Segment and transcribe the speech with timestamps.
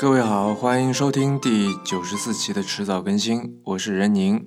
[0.00, 4.46] 各位好，欢迎收听第九十四期的迟早更新，我是任宁。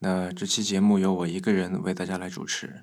[0.00, 2.82] 那这期节目由我一个人为大家来主持。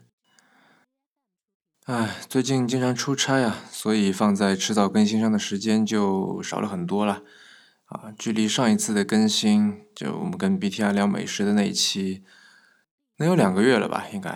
[1.83, 7.21] 唉，最近经常出差啊，所以放在迟早更新上的时间就少了很多了。
[7.87, 12.23] 啊，距离上一次的更新，就我们跟 BTR 聊美食的那一期，
[13.17, 14.05] 能有两个月了吧？
[14.13, 14.29] 应该。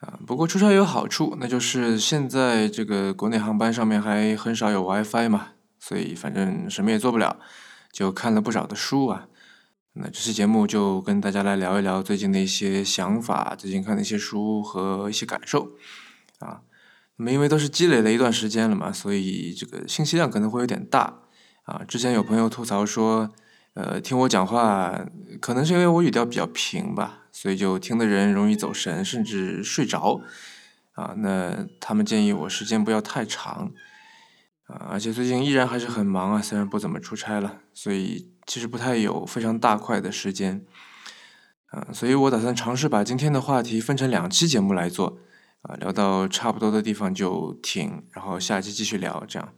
[0.00, 5.52] 啊，不过出差有好处，那就是现在这个国内航班上面还很少有 WiFi 嘛。
[5.82, 7.40] 所以反正什么也做不了，
[7.90, 9.26] 就看了不少的书啊。
[9.94, 15.72] 那这期节目就跟大家来聊一聊最近的一些想法，最近看的一些书和一些感受
[16.38, 16.62] 啊。
[17.16, 21.22] 那么因为都是积累了一段时间了嘛，所以这个信息量可能会有点大
[21.64, 21.82] 啊。
[21.88, 23.32] 之前有朋友吐槽说，
[23.74, 25.04] 呃，听我讲话
[25.40, 30.20] 可能是因为我语调比较平吧，所以就听的人容易走神，甚至睡着
[30.92, 31.14] 啊。
[31.16, 33.72] 那他们建议我时间不要太长。
[34.66, 40.64] 啊，而且最近依然还是很忙啊，虽然不怎么出差了，所以其实不太有非常大块的时间。
[41.66, 45.18] 啊，所以我打算尝试把今天的话题分成两期节目来做，
[45.62, 49.54] 啊，聊到差不多的地方就停，然后下期继续聊，这样。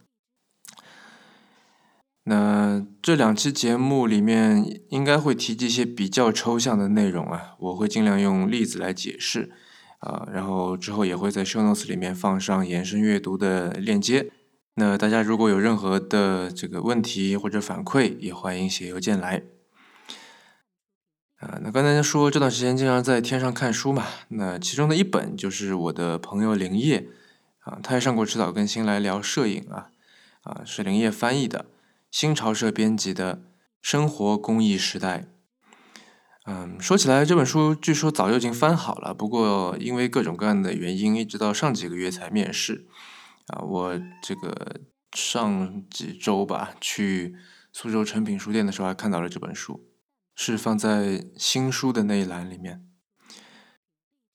[2.23, 9.51] 那这两期节目里面应该会提及一些比较抽象的内容啊，我会尽量用例子来解释，
[9.99, 14.31] 啊，然后之后也会在 show notes 里面放上延伸阅读的链接。
[14.77, 19.43] 那大家如果有任何的这个问题或者反馈，也欢迎写邮件来。
[21.37, 27.07] 啊，那刚才说这段时间经常在天上看书嘛，那其中的一本就是我的朋友林业，
[27.59, 29.91] 啊，他也上过迟早更新来聊摄影啊，
[30.43, 31.67] 啊，是林业翻译的，
[32.11, 33.35] 新潮社编辑的
[33.81, 35.19] 《生活工艺时代》。
[36.47, 42.85] 嗯，说起来这本书据说早就已经翻好了，不过因为各种各样的原因，一直到上几个月才面世。
[43.47, 44.81] 啊，我这个
[45.15, 47.35] 上几周吧，去
[47.71, 49.87] 苏州诚品书店的时候，还看到了这本书，
[50.35, 52.87] 是放在新书的那一栏里面。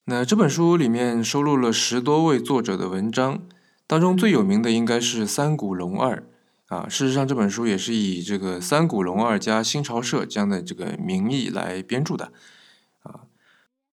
[0.05, 3.47] 那这本书里面收录了十多位作者的文章，
[3.87, 6.25] 当中最有名的应该是三谷龙二
[6.67, 6.89] 啊。
[6.89, 12.33] 事实上，这本书也是以这个三谷龙二加新潮社这样的这个名义来编著的。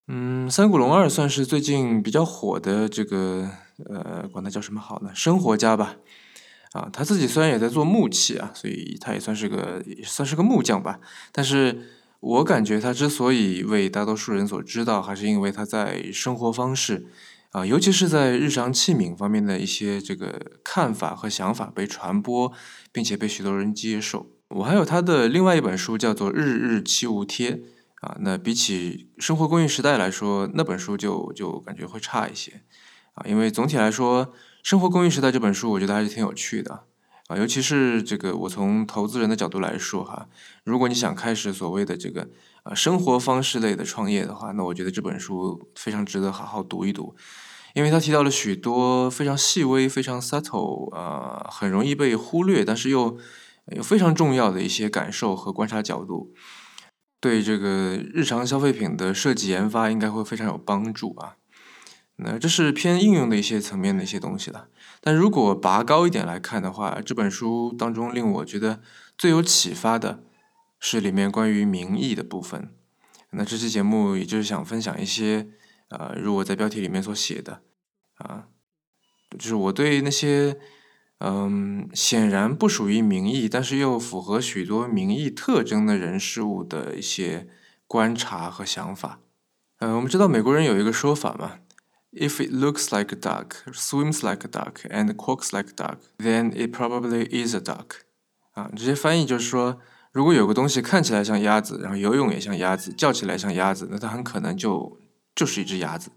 [0.07, 3.49] 嗯，三谷龙二算是最近比较火的这个。
[3.85, 5.11] 呃，管他叫什么好呢？
[5.13, 5.97] 生活家吧，
[6.71, 10.99] 啊，他自己虽然也在做木器啊，所以他也算是个算是个木匠吧。
[11.31, 11.87] 但是
[12.19, 17.05] 我感觉他之所以为大多数人所知道，还是因为他在生活方式
[17.51, 22.51] 啊，尤其是在日常器皿方面的一些这个看法和想法被传播，
[22.91, 24.25] 并且被许多人接受。
[24.47, 27.51] 我还有他的另外一本书叫做《日日七无贴》
[28.07, 32.61] 啊，那比起《生活公寓时代》来说，那本书就就感觉会差一些。
[33.15, 34.25] 啊，因为总体来说，
[34.63, 36.85] 《生活公寓时代》这本书，我觉得还是挺有趣的
[37.27, 37.35] 啊。
[37.35, 40.29] 尤其是这个，我从投资人的角度来说哈，
[40.63, 42.29] 如果你想开始所谓的这个
[42.63, 47.13] 啊生活方式类的创业的话，那我觉得这本书非常值得好好读一读，
[47.73, 53.17] 因为他提到了许多非常细微、非常 subtle 啊，很容易被忽略，但是又
[53.75, 56.31] 有非常重要的一些感受和观察角度，
[57.19, 61.37] 对这个日常消费品的设计研发应该会非常有帮助啊。
[62.19, 64.69] 那这是偏应用的一些层面的一些东西了，
[65.01, 68.81] 但如果拔高一点来看的话，这本书当中令我觉得
[69.15, 70.23] 最有启发的
[70.79, 72.73] 是里面关于民意的部分。
[73.29, 75.47] 那这期节目也就是想分享一些，
[75.89, 77.61] 呃，如我在标题里面所写的，
[78.15, 78.47] 啊，
[79.37, 80.57] 就是我对那些，
[81.19, 87.47] 嗯，显然不属于名义，但是又符合许多名义特征的人事物的一些
[87.87, 89.19] 观察和想法。
[89.79, 91.59] 呃，我们知道美国人有一个说法嘛。
[92.13, 96.51] If it looks like a duck, swims like a duck, and quacks like a duck, then
[96.51, 98.01] it probably is a duck.
[98.53, 99.79] 啊，直接翻译就是说，
[100.11, 104.99] 如果有个东西看起来像鸭子，然后游泳也像鸭子，叫起来像鸭子，那它很可能就
[105.35, 106.09] 就是一只鸭子。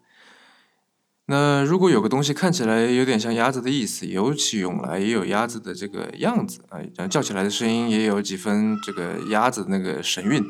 [1.31, 10.45] 那如果有个东西看起来有点像鸭子的意思，游起泳来也有鸭子的这个样子啊，然后叫起来的声音也有几分这个鸭子那个神韵，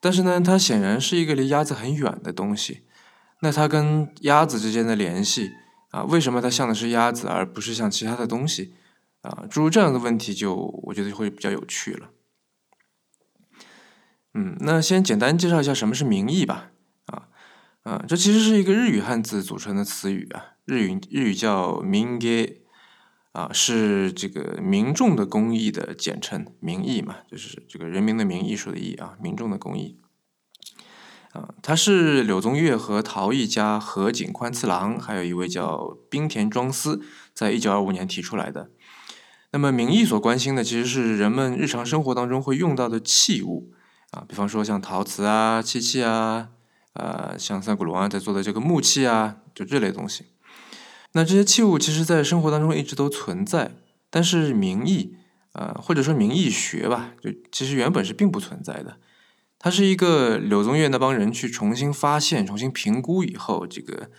[0.00, 2.82] 但是呢，它显然是一个离鸭子很远的东西。
[3.42, 5.52] 那它跟鸭子之间的联系
[5.92, 8.74] 啊，为什么它像的是鸭子而不是像其他的东西
[9.20, 9.44] 啊？
[9.48, 10.52] 诸如这样的问题，就
[10.86, 12.10] 我觉得会比较有趣了。
[14.34, 16.72] 嗯，那先简单介绍一下什么是名义吧。
[17.82, 22.62] 啊，这其实是一个日语汉字组成的词语啊，日语日语叫民给
[23.32, 29.98] 啊，是这个民众的公益的简称，民意嘛，就是这个人民的民艺术的艺啊，民众的公益。
[31.32, 37.02] 啊，他是柳宗悦和陶艺家河井宽次郎，还有一位叫冰田庄司，
[37.32, 38.70] 在一九二五年提出来的。
[39.50, 43.72] 那么民意所关心的其实是人们日常生活当中会用到的器物
[44.10, 46.50] 啊，比方说像陶瓷啊、漆器啊，
[46.94, 50.26] 呃，像三谷龙啊在做的这个木器啊，就这类东西。
[51.12, 53.72] 那这些器物其实在生活当中一直都存在，
[54.10, 55.16] 但是名义，
[55.52, 58.98] 呃，或者说名义学吧，就其实原本是并不存在的。
[59.58, 64.10] 它是一个柳宗悦那帮人去重新发现、重新评估以后，这个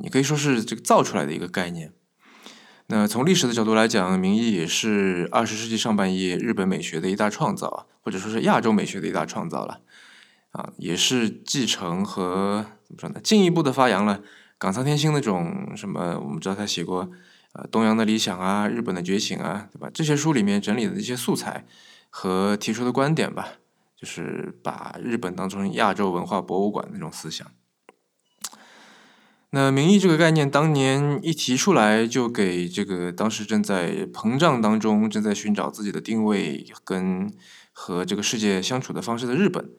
[0.00, 1.92] 你可以说是这个造出来的一个概念。
[2.86, 9.80] 那从历史的角度来讲，名义也是二十世纪上半叶日本美学的一大创造，或者说是亚洲美学的一大创造了。
[10.54, 13.20] 啊，也是继承和怎么说呢？
[13.22, 14.22] 进一步的发扬了
[14.56, 17.10] 冈仓天心那种什么，我们知道他写过
[17.52, 19.90] 呃东洋的理想啊、日本的觉醒啊，对吧？
[19.92, 21.66] 这些书里面整理的一些素材
[22.08, 23.58] 和提出的观点吧。
[23.96, 27.46] 就是把日本当成亚洲文化博物馆那种思想。
[29.48, 37.32] 那名义这个概念当年一提出来，就给这个当时正在膨胀当中、正在寻找自己的定位跟
[37.72, 39.70] 和这个世界相处的方式的日本，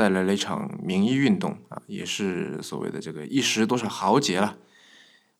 [0.00, 4.56] 带来了一场民意运动啊，也是所谓的这个一时多少豪杰了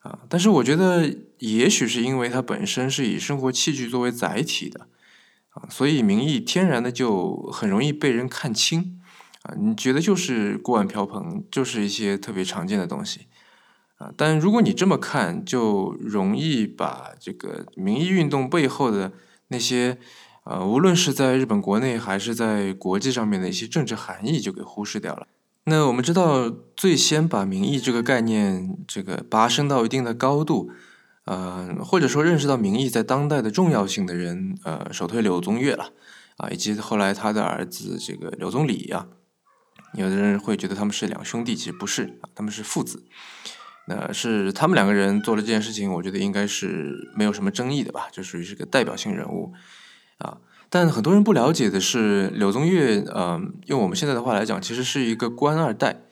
[0.00, 0.18] 啊。
[0.28, 4.88] 但是我觉得，也许是因为它本身是以生活器具作为载体的。
[5.52, 9.00] 啊，所以名义天然的就很容易被人看清，
[9.42, 13.26] 啊，你觉得就是锅碗瓢盆，就是一些特别常见的东西，
[13.96, 19.12] 啊，但如果你这么看，就容易把这个民意运动背后的
[19.48, 19.98] 那些，
[20.44, 25.26] 呃，无论是在日本国内还是在国际上面的一些政治含义就给忽视掉了。
[25.64, 30.70] 那我们知道，最先把民意这个概念这个拔升到一定的高度。
[31.26, 35.92] 呃，或者说认识到民意在当代的重要性的人，呃，首推柳宗悦了，
[36.38, 39.06] 啊，以及后来他的儿子这个柳宗理呀，
[39.94, 43.04] 有的人会觉得他们是两兄弟，其实不是啊，他们是父子，
[43.86, 49.52] 那是他们两个人做了这件事情，我觉得应该是没有什么争议的吧，就属于是个代表性人物，
[50.20, 50.38] 啊，
[50.70, 56.02] 但很多人不了解的是，柳宗悦，嗯，用我们现在的话来讲，其实是一个官二代，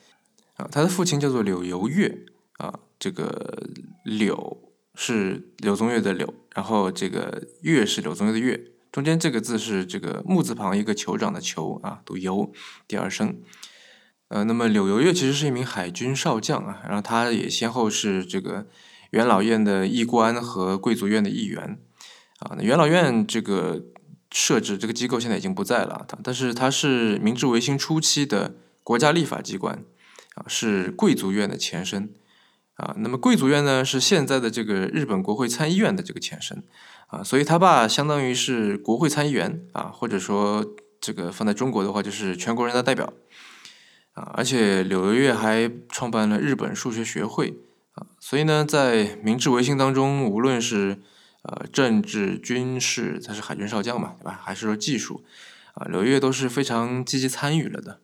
[0.56, 2.26] 啊，他的父亲叫做柳游月，
[2.58, 3.68] 啊，这个
[4.04, 4.64] 柳。
[5.00, 12.52] 是柳宗悦的柳，然后这个月是柳宗悦的月，中间这个字是这个木字旁一个酋长的酋啊，读游
[12.88, 13.38] 第二声。
[14.26, 18.66] 呃，那么柳游月其实是一名海军少将啊，然后他也先后是这个
[19.10, 21.78] 元老院的议官和贵族院的议员
[22.40, 22.56] 啊。
[22.58, 23.80] 那元老院这个
[24.30, 29.84] 设置这个机构现在已经不在了，但是它是明治维新初期的国家立法机关
[30.34, 32.14] 啊，是贵族院的前身。
[32.78, 36.62] 啊，那么贵族院呢是现在的这个日本国会参议院的这个前身，
[37.08, 40.64] 啊，所以他爸相当于是国会参议员啊，或者说
[41.00, 43.12] 这个放在中国的话就是全国人大代表，
[44.12, 47.58] 啊，而且柳游月还创办了日本数学学会，
[47.94, 50.98] 啊，所以呢，在明治维新当中，无论是
[51.42, 54.40] 呃政治、军事，他是海军少将嘛，对吧？
[54.42, 55.24] 还是说技术，
[55.74, 58.00] 啊，柳月都是非常积极参与了的。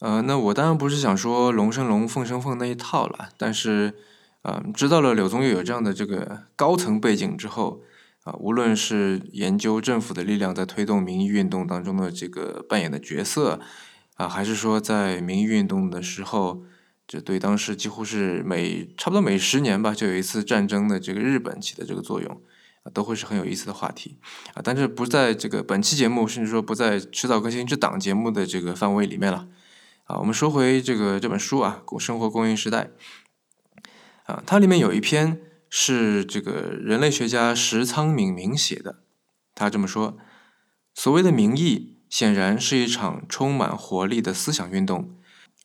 [0.00, 3.94] 呃，那我当然不是想说龙生龙，凤生凤那一套了，但是，
[4.42, 7.82] 呃，知道了柳宗悦有这样的这个高层背景之后，
[8.24, 13.60] 啊，无论是研究政府的力量在推动民意运动当中的这个扮演的角色，
[14.14, 16.64] 啊，还是说在民意运动的时候，
[17.06, 22.42] 这对当时几乎是每差不多每十年吧就有一次战争的这个日本起的这个作用，
[22.90, 24.18] 都会是很有意思的话题，
[24.54, 29.48] 啊，但是不在这个本期节目，甚至说不在迟早更新这档节目的这个范围里面了。
[30.04, 32.90] 啊，我们说回这个这本书啊，《生活供应时代》
[34.32, 39.04] 啊，它里面有一篇是这个人类学家石仓敏明写的。
[39.54, 40.18] 他这么说：
[40.92, 45.14] 所谓的民意，显然是一场充满活力的思想运动。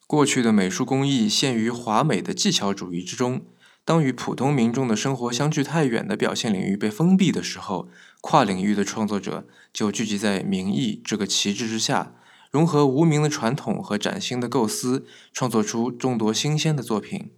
[0.06, 3.46] 过去的美术工艺陷于华美的技巧主义之中，
[3.88, 7.88] 当与普通民众的生活相距太远的表现领域被封闭的时候，
[8.20, 12.14] 跨领域的创作者就聚集在民意这个旗帜之下。
[12.52, 17.32] 融合无名的传统和崭新的构思，创作出众多新鲜的作品。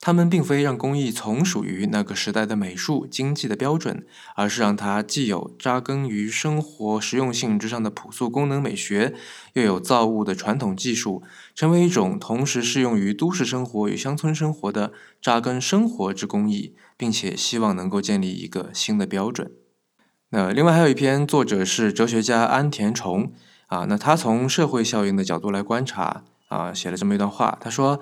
[0.00, 9.14] 他们并非让工艺从属于那个时代的美术经济的标准，而是让它既有扎根于生活实用性之上的朴素功能美学，
[9.52, 11.22] 又有造物的传统技术，
[11.54, 19.52] 成为一种同时适用于都市生活与乡村生活的扎根生活之工艺，并且希望能够建立一个新的标准。
[20.30, 23.32] 那另外还有一篇，作者是哲学家安田崇。
[23.66, 27.56] 啊，那他从社会效应的角度来观察，啊，写了这么一段话。
[27.60, 28.00] 他说，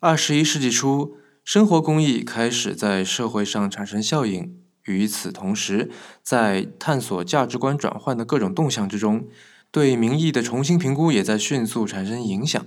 [0.00, 1.16] 二十一世纪初，
[1.48, 5.90] 生活工艺开始在社会上产生效应，与此同时，
[6.22, 9.26] 在探索价值观转换的各种动向之中，
[9.70, 12.62] 对民意的重新评估也在迅速产生影响。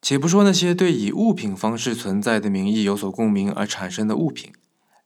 [0.00, 4.50] 且不说那些对以物品方式存在的民意有所共鸣而产生的物品，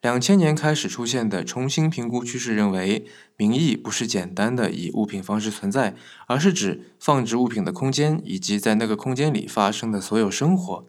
[0.00, 3.04] 两千年开始出现的重新评估趋势认为，
[3.36, 5.96] 名义不是简单的以物品方式存在，
[6.28, 10.86] 而是指放置物品的空间以及在那个空间里发生的所有生活。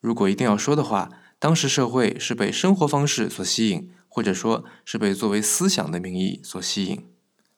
[0.00, 7.04] 如果一定要说的话，当时社会是被生活方式所吸引，或者说是被作为思想的名义所吸引。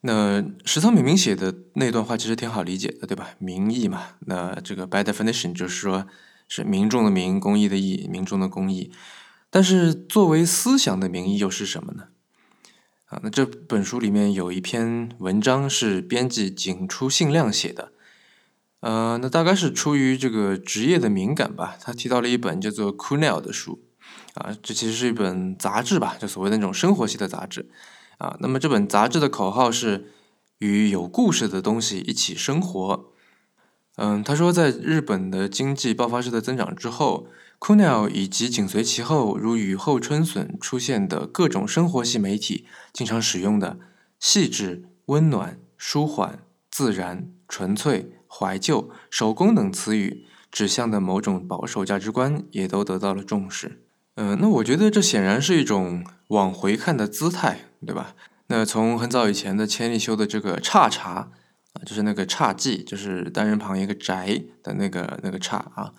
[0.03, 3.31] 那石仓敏明写的那段话其实挺好理解的，对吧？
[3.39, 6.07] 名义嘛，那这个 by definition 就是说
[6.49, 8.91] 是民众的民，公益的义，民众的公益。
[9.51, 12.05] 但是作为思想的名义又是什么呢？
[13.07, 17.93] 啊，那这本书里面有一篇文章是编辑井出信亮写的，
[18.81, 23.83] 呃，那大概是出于这个职业的敏感吧，他提到了一本叫做《c o o n e l 的书，
[24.35, 27.69] 啊，这其实是一本杂志吧，就所谓的那种生活系的杂志，
[28.19, 30.13] 啊，那么这本杂志的口号是
[30.59, 33.13] 与有故事的东西一起生活，
[33.97, 37.27] 嗯，他说在日本的经济爆发式的增长之后。
[37.63, 43.79] c o n e l 以及紧随其后如雨后春笋出现的各种生活系媒体，经常使用的
[44.19, 46.39] “细致、温暖、舒缓、
[46.71, 53.83] 自然、纯粹、怀旧、手工”等词语，指向的某种保守价值观，也都得到了重视。
[54.15, 58.15] 嗯，那我觉得这显然是一种往回看的姿态，对吧？
[58.47, 61.31] 那从很早以前的千利休的这个差茶
[61.73, 65.93] 啊，就是那个侘寂，就是单人旁一个宅的那个那个侘啊。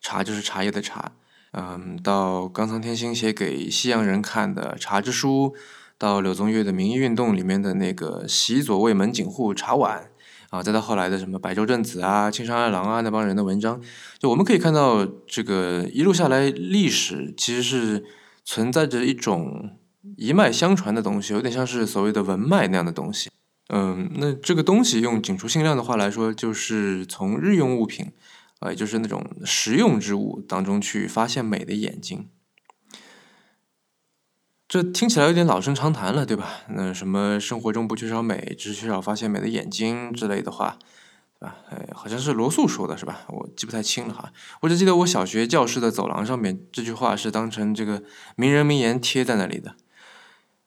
[0.00, 1.12] 茶就是茶叶的茶，
[1.52, 5.54] 嗯，到冈仓天心写给西洋人看的《茶之书》，
[5.96, 10.10] 到柳宗悦的民意运动里面的那个洗左卫门井户茶碗，
[10.52, 13.80] 啊，再到后来的什么百周正子啊、青山二郎啊那帮人的文章，
[14.18, 18.04] 就我们可以看到，这个一路下来，历史其实是
[18.44, 19.78] 存在着一种
[20.18, 23.30] 一脉相传的东西，有点像是所谓的文脉那样的东西。
[23.70, 28.12] 嗯，那这个东西用井出信亮的话来说，就是从日用物品。
[28.60, 32.28] 啊，也就是那种实用之物当中去发现美的眼睛，
[34.72, 36.62] 这听起来有点老生常谈了，对吧？
[36.70, 40.78] 那什么生活中不缺少美，只是缺少发现美的眼睛之类的话，
[41.38, 41.56] 对吧？
[41.68, 43.20] 哎，好像是罗素说的，是吧？
[43.28, 44.32] 我记不太清了哈。
[44.62, 48.02] 我只记得我小学教室的走廊上面这句话是当成这个
[48.34, 49.74] 名人名言贴在那里的。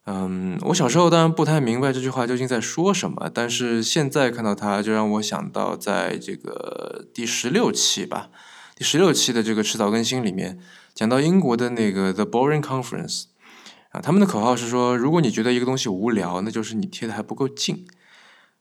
[0.06, 8.30] 嗯，我小时候当然不太明白这句话究竟在说什么，但是现在看到它，就让我想到在这个第十六期吧，
[8.76, 10.60] 第十六期的这个迟早更新里面
[10.94, 13.24] 讲到英国的那个 The Boring Conference，
[13.96, 17.86] 啊，他们的口号是说，如果你觉得一个东西无聊，那就是你贴的还不够近，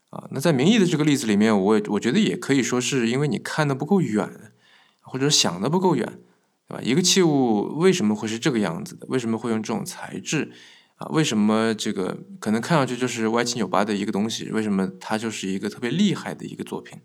[0.09, 4.53] 啊，那在民意的这个例子里面，我我觉得也可以说是因为你看的不够远，
[5.01, 6.19] 或者想的不够远，
[6.69, 6.81] 对吧？
[6.81, 9.05] 一个器物为什么会是这个样子的？
[9.09, 10.53] 为什么会用这种材质？
[10.95, 14.49] 啊，为什么这个可能看上去就是歪七扭八的一个东西？
[14.51, 16.99] 为什么它就是一个特别厉害的一个作品？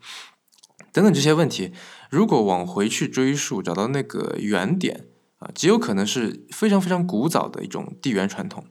[0.92, 1.72] 等等这些问题，
[2.10, 5.06] 如果往回去追溯，找到那个原点
[5.40, 8.64] 啊，极有可能是非常非常古早的一种地缘传统。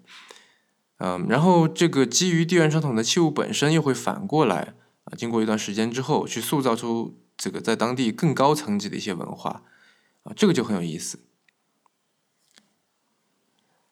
[0.99, 9.63] 嗯，然后这个基于地缘传统的器物本身又会反过来啊，经过一段时间之后，去塑造出这个在当地更高层级的一些文化
[10.23, 11.19] 啊，这个就很有意思。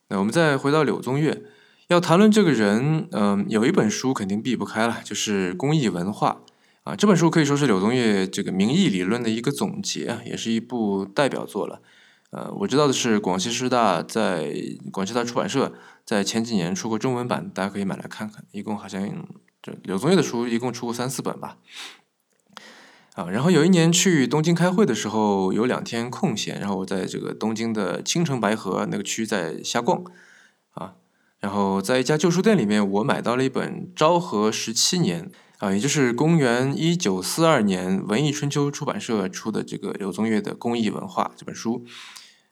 [0.10, 1.44] 那我们再回到柳宗悦，
[1.88, 6.42] 要谈论这个人，嗯，有一本书肯定避不开了，就是《公益文化》
[6.90, 6.96] 啊。
[6.96, 11.82] 这本书可以说是柳宗悦这个民意理论的一个总结啊，也是一部代表作了。
[12.32, 14.54] 呃，我知道的是，广西师大在
[14.92, 15.74] 广西大出版社
[16.06, 18.44] 在前几年出过中文版，大家可以买来看看。
[18.52, 19.02] 一共好像
[19.62, 21.58] 这柳宗悦的书一共出过三四本吧。
[23.16, 30.04] 啊，然后有一年去东京开会的时候，有两天空闲，然后我在这个东京的青城白河那个区在瞎逛，
[30.74, 30.94] 啊，
[31.40, 41.84] 然后在一家旧书店里面，我买到了一本昭和十七年，啊，也就是公元一九四二年文艺春秋出版社出的这个柳宗悦的《公益文化》这本书，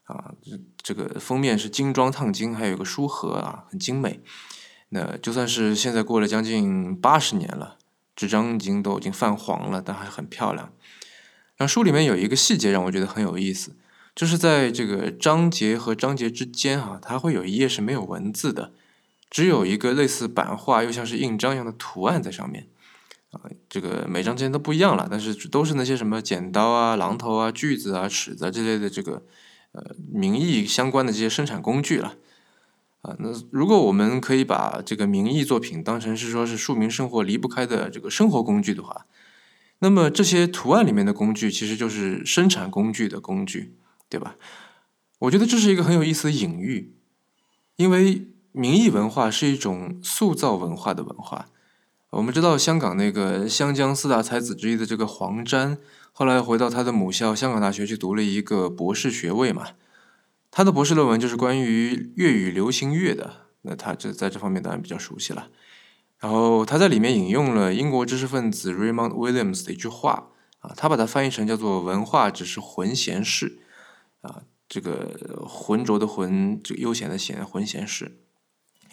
[0.05, 4.21] 啊，这这个封面是精装烫金，还有一个书盒啊，很精美。
[4.89, 7.77] 那就算是现在过了将近八十年了。
[8.15, 10.71] 纸张已经都已经泛黄了，但还很漂亮。
[11.57, 13.75] 然后书里面有一个细节让我觉得很有意思，
[14.15, 18.71] 就是在这个章节和章节之间啊，它会有一页是没有文字的，
[19.29, 22.69] 只有一个类似版画又像是印章一样的图案在上面。
[23.31, 29.23] 啊，这个每章之间都不一样了，但是都是那些什么剪刀啊、榔头啊、锯子啊、尺子之类的这个
[29.75, 32.15] 呃名义相关的这些生产工具了。
[33.01, 39.05] 啊，那如果我们可以把这个名义作品当成是说是庶民生活离不开的这个生活工具的话，
[39.79, 43.75] 那么这些图案里面的工具其实就是生产工具的工具，
[44.09, 44.37] 对吧？
[45.19, 46.95] 我觉得这是一个很有意思的隐喻，
[47.75, 51.47] 因为名义文化是一种塑造文化的文化。
[52.09, 55.77] 我们知道香港那个湘江四大才子之一的这个黄沾，
[56.17, 59.71] 后来回到他的母校香港大学去读了一个博士学位嘛。
[60.49, 65.49] 他的博士论文就是关于粤语流行乐的，那他这在这方面当然比较熟悉了。
[66.19, 70.29] 然后他在里面引用了英国知识分子 Raymond Williams 的一句话
[70.59, 73.59] 啊，他把它翻译成叫做“文化只是浑闲事”，
[74.23, 78.19] 啊，这个浑浊的浑，这个悠闲的闲，浑闲事，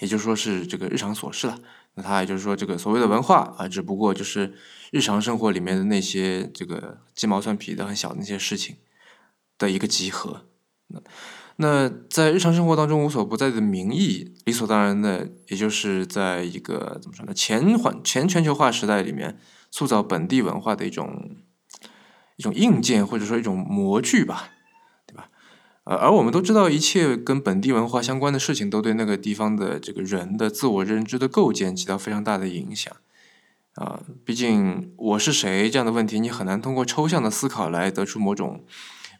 [0.00, 1.60] 也就是说是这个日常琐事了。
[1.94, 4.54] 那他也就是说，这个所谓的文化啊，只不过就是
[4.90, 8.76] 日常生活里面的那些这个鸡毛蒜皮的很小的那些事情
[9.58, 10.46] 的一个集合。
[10.88, 11.00] 那。
[11.56, 17.34] 那在日常生活当中无所不在的名义，理所当然的，也就是在一个怎么说呢？
[17.34, 19.38] 前环前全球化时代里面，
[19.70, 21.36] 塑造本地文化的一种
[22.36, 24.61] 一种硬件或者说一种模具吧，对吧？
[25.84, 32.94] 呃，而我们都知道，一切跟本地文化相关的事情，都对那个地方的这个人的自我认知的构建起到非常大的影响。
[33.74, 38.64] 啊，毕竟我是谁这样的问题，你很难通过抽象的思考来得出某种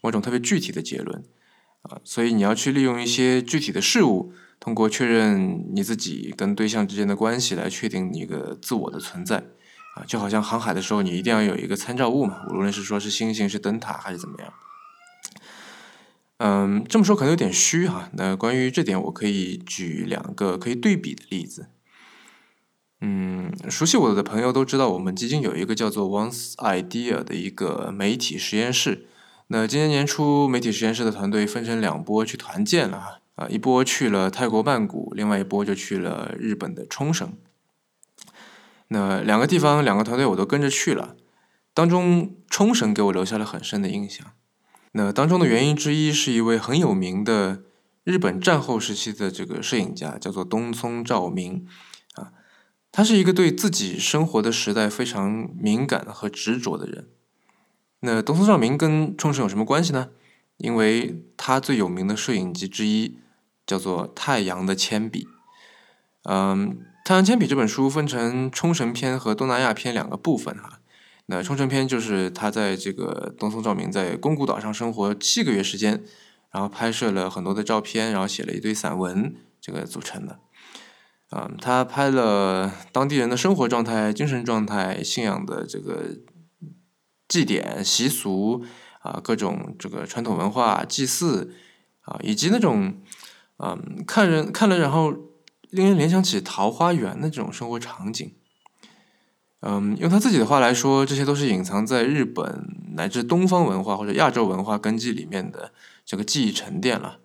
[0.01, 1.25] 某种特别具体的结论。
[1.83, 9.39] 啊，所以你要去利用一些具体的事物，通过确认你自己跟对象之间的关系来确定一个自我的存在。
[9.97, 14.53] 啊，就好像航海的时候，你一定要有一个参照物嘛，无论是说是星星、是灯塔还是怎么样。
[16.45, 18.11] 嗯，这么说可能有点虚哈。
[18.15, 21.69] 那关于这点，我可以举两个可以对比的例子。
[23.01, 29.07] 嗯，熟悉我的朋友都知道，我们基金有一个叫做 Once Idea 的一个媒体实验室。
[29.47, 37.35] 那今年年初，媒体实验室的团队分成两波去团建了啊，一波去了泰国曼谷，另外一波就去了日本的冲绳。
[38.89, 41.15] 那两个地方，两个团队我都跟着去了。
[41.73, 44.27] 当中，冲绳给我留下了很深的印象。
[44.93, 47.63] 那当中的原因之一是一位很有名的
[48.05, 51.67] 日本战后时期的这个摄影家，叫做东松照明
[52.15, 52.33] 啊。
[52.91, 57.09] 他是一个对自己生活的时代非常敏感和执着的人。
[58.01, 60.11] 那东松照明跟冲绳有什么关系呢？
[60.59, 63.17] 因为他最有名的摄影集之一
[63.67, 65.25] 叫做《太阳的铅笔》。
[66.25, 66.71] 嗯，
[67.05, 70.81] 《太阳铅笔》这本书分成冲绳篇和东南亚篇两个部分哈。
[71.33, 76.03] 那冲绳篇就是他在这个东松照明在宫古岛上生活七个月时间，
[76.51, 80.39] 然后拍摄了很多的照片，然后写了一堆散文，这个组成的。
[81.31, 86.19] 嗯，他拍了当地人的生活状态、精神状态、信仰的这个。
[87.29, 88.63] 祭典习俗
[89.01, 91.55] 啊，各种这个传统文化祭祀
[92.03, 93.01] 啊，以及那种
[93.57, 95.15] 嗯，看人看了然后
[95.71, 98.35] 令人联想起桃花源的这种生活场景。
[99.63, 105.73] 嗯，用他自己的话来说，这些都是隐藏在日本乃至东方文化或者亚洲文化根基里面的
[106.05, 107.19] 这个记忆沉淀了。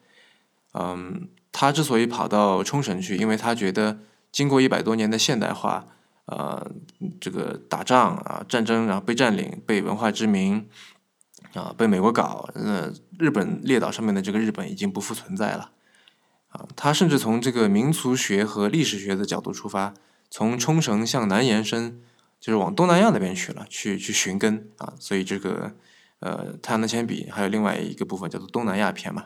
[0.73, 3.99] 嗯，他之所以跑到冲绳去，因为他觉得
[4.31, 5.85] 经过一百多年的现代化。
[6.29, 6.69] 呃，
[7.21, 10.67] 这个打仗啊，战争，然后被占领，被文化殖民，
[11.53, 15.71] 啊，被美国搞，那日本列岛上面的这个日本已经不复存在了，
[16.49, 19.93] 啊，他甚至从这个民俗学和历史学的角度出发，
[20.29, 22.01] 从冲绳向南延伸，
[22.39, 25.73] 就是往东南亚那边去了，去去寻根啊，所以这个
[26.19, 29.25] 呃，太阳的铅笔还有另外一个部分叫做东南亚篇嘛。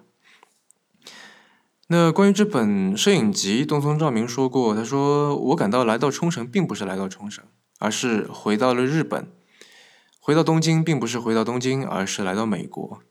[1.87, 7.43] 那关于这本摄影集，东松照明说过，他说：“我感到来到冲绳并不是来到冲绳，
[7.79, 9.25] 而是回到了日本；
[10.21, 13.01] 回到东京并不是回到东京，而是来到美国。”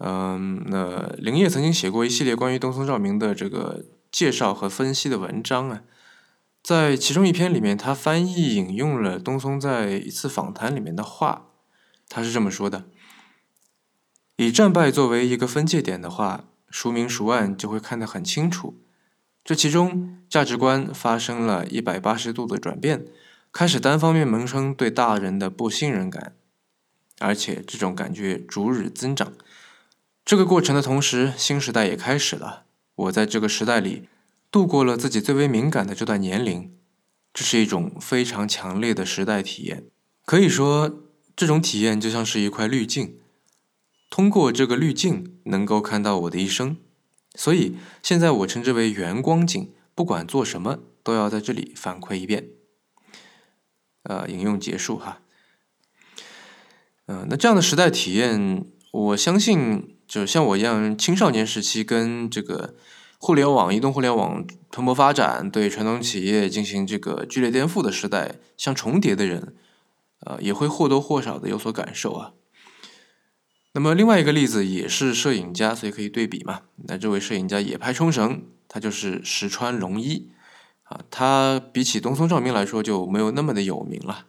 [0.00, 5.82] 嗯，那林业曾经写过一系列关于东松照明的这个介绍和分析的文章啊，
[6.64, 11.48] 在其中一篇里面，他翻译引用了东松在一次访谈里面的话，
[12.08, 12.86] 他是这么说的
[14.36, 18.76] ：“以战败作为一个分界点的话。”孰明孰暗就会看得很清楚，
[19.44, 23.04] 这其中价值观发生了一百八十度的转变，
[23.52, 26.34] 开始单方面萌生对大人的不信任感，
[27.20, 29.34] 而且这种感觉逐日增长。
[30.24, 32.64] 这个过程的同时，新时代也开始了。
[32.96, 34.08] 我在这个时代里
[34.54, 36.72] 度过了自己最为敏感的这段年龄，
[37.32, 39.88] 这是一种非常强烈的时代体验。
[40.24, 41.02] 可以说，
[41.34, 43.18] 这种体验就像是一块滤镜。
[44.08, 46.76] 通过这个滤镜，能够看到我的一生，
[47.34, 49.72] 所以现在我称之为圆光镜。
[49.96, 52.50] 不管做什么，都要在这里反馈一遍。
[54.04, 55.20] 呃，引用结束哈。
[57.06, 62.76] 嗯，那这样的时代体验，我相信，就像我一样，青少年时期跟这个
[63.24, 69.54] 互联网、移动互联网蓬勃发展，对传统企业进行这个剧烈颠覆的时代相重叠的人，
[70.20, 72.32] 呃，也会或多或少的有所感受啊。
[73.72, 76.60] 那么另外一个例子也是摄影家，所以可以对比嘛。
[76.86, 80.30] 那这位摄影家也拍冲绳，他就是石川龙一
[80.82, 81.00] 啊。
[81.10, 84.26] 他比起东松照明来说就没有那么的有名了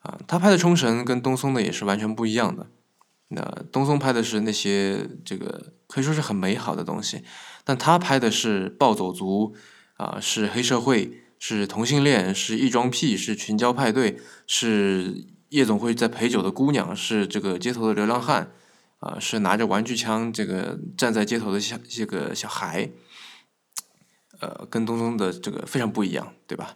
[0.00, 0.18] 啊。
[0.26, 2.66] 他拍的冲绳跟东松的也是完全不一样的
[3.28, 3.40] 那
[3.72, 7.24] 东松拍的是那些这个可以说是很美好的东西，
[7.64, 9.54] 但他拍的是暴走族
[9.96, 18.50] 啊，是黑社会，是同性恋，是异装癖，是群交派对，是夜总会在陪酒的姑娘，是这个街头的流浪汉，
[18.98, 22.90] 啊，是拿着玩具枪这个站在街头的小这个小孩，
[24.40, 26.74] 呃，跟东东的这个非常不一样，对吧？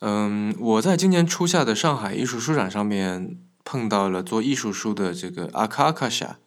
[0.00, 6.38] 嗯，我在今年初夏的上海艺术书展上面碰到了做艺术书的这个阿卡阿卡夏，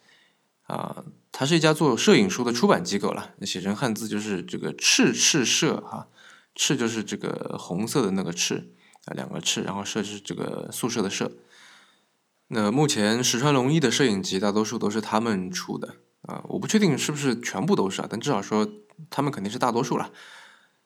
[0.67, 3.33] 啊，它是一家做摄影书的出版机构了。
[3.41, 6.07] 写成汉字就是这个赤赤社哈，
[6.55, 8.73] 赤就是这个红色的那个赤
[9.05, 11.31] 啊，两个赤，然后社是这个宿舍的社。
[12.47, 18.67] 那目前石川龙一的摄影集大多数都是他们出的啊，我不确定是不是全部都是啊，但至少说
[19.11, 20.11] 他们肯定是大多数了。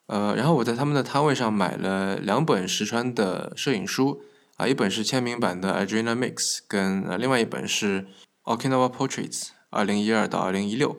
[0.08, 4.22] 呃，然后我在他们的摊位上买了两本石川的摄影书
[4.58, 6.36] 啊，一本是签名版的《Adriana Mix》，
[6.68, 8.06] 跟呃另外一本是
[8.58, 9.44] 《Okinawa Portraits》，
[9.74, 10.98] 二零一二到二零一六。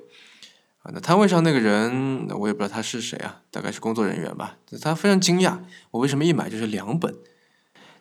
[0.82, 4.58] 啊，那摊位上那个人我也不知道他是谁啊，大概是工作人员吧。
[4.82, 5.60] 他非常惊讶，
[5.92, 7.14] 我为什么一买就是两本？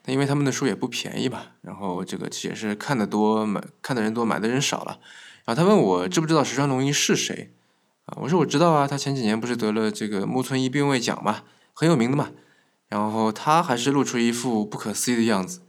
[0.03, 4.99] 那因为他们的书也不便宜嘛，然后这个也是看的多，买看的人多，买的人少了。
[5.45, 7.53] 然后他问我知不知道石川龙一是谁？
[8.05, 12.31] 啊，我说我知道啊，他前几年不是得了这个木村一兵卫奖嘛，很有名的嘛。
[12.89, 15.61] 然后他还是露出一副不可思议的样子。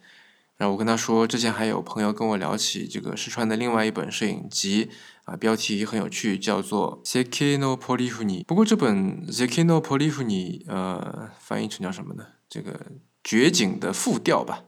[0.57, 4.89] 然后我跟他说，之前还有朋友跟我聊起这个石川的另外一本摄影集，
[5.25, 8.43] 啊，标题很有趣，叫做《Zeki no Polifuni》。
[8.45, 12.27] 不过这本《Zeki no Polifuni》呃，翻译成叫什么呢？
[12.49, 12.81] 这个
[13.25, 14.65] 绝景的复调吧，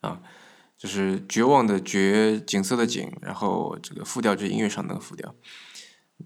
[0.00, 0.20] 啊，
[0.76, 5.34] 就是绝望的绝，景色的景，然后这个复调就是音乐上那个复调。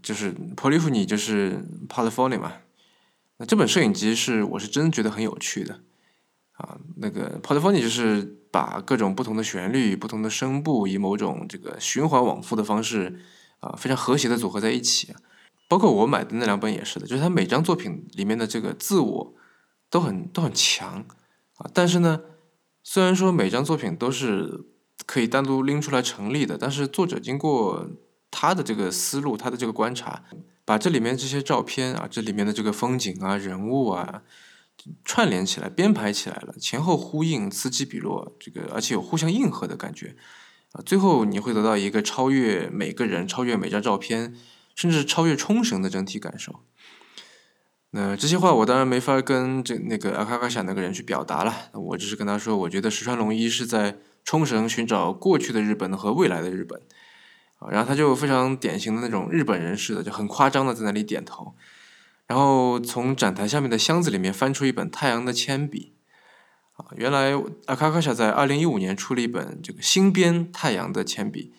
[0.02, 2.54] 就是 Polyphony，就是 Polyphony 嘛。
[3.36, 5.80] 那这本摄影集是我是真觉得很有趣的
[6.52, 6.78] 啊。
[6.96, 13.18] 那个 Polyphony 就是把各种不同的旋律、不同的声部以某种这个循环往复的方式
[13.58, 15.12] 啊，非常和谐的组合在一起。
[15.68, 19.34] 包括我买的那两本也是的，就是它每张作品里面的这个自我
[19.90, 21.04] 都很都很强
[21.56, 21.68] 啊。
[21.74, 22.20] 但是呢，
[22.84, 24.66] 虽然说每张作品都是
[25.06, 27.88] 可以单独拎出来成立的，但是作者经过。
[28.34, 30.24] 他的这个思路，他的这个观察，
[30.64, 34.22] 把这里面这些照片啊，这里面的这个风景啊、人物啊，
[35.04, 40.16] 串联起来、编排起来了，前后呼应、此起彼落，这个而且有互相应和的感觉
[40.72, 40.82] 啊。
[40.84, 44.34] 最后你会得到一个超越每个人、超越每张照片，
[44.74, 46.60] 甚至超越冲绳的整体感受。
[47.90, 56.80] 那这些话我当然没法跟这那个阿卡卡夏那个人去表达了，我只是跟他说，我觉得石川龙一是在冲绳寻找过去的日本和未来的日本。
[57.58, 61.54] 啊然后他就非常典型的那种日本人似的，就很夸张的在那里点头，
[62.32, 65.92] 然后从展台下面的箱子里面翻出一本太阳的铅笔，
[66.76, 67.34] 啊，原来
[67.66, 71.52] 阿卡卡夏在二零一五年出了一本这个新编太阳的铅笔，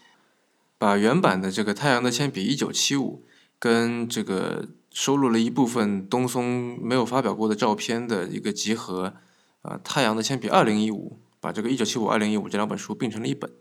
[0.80, 3.24] 把原版的这个太阳的铅笔一九七五
[3.60, 9.14] 跟这个收录了一部分东松没有发表过的照片的一个集合，
[9.62, 13.52] 啊，太阳的铅笔二零一五把这个一九七五二零一五这两本书并成了一本。